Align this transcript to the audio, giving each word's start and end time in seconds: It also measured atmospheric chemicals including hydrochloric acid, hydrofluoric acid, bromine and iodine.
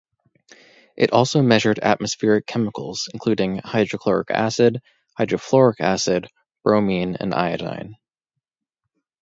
It 0.97 1.13
also 1.13 1.43
measured 1.43 1.77
atmospheric 1.77 2.47
chemicals 2.47 3.07
including 3.13 3.59
hydrochloric 3.59 4.31
acid, 4.31 4.81
hydrofluoric 5.19 5.75
acid, 5.79 6.27
bromine 6.63 7.17
and 7.19 7.35
iodine. 7.35 7.97